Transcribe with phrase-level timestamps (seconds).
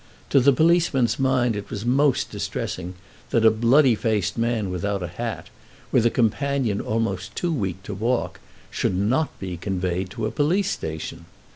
[0.31, 2.95] To the policeman's mind it was most distressing
[3.29, 5.51] that a bloody faced man without a hat,
[5.91, 8.39] with a companion almost too weak to walk,
[8.71, 11.25] should not be conveyed to a police station.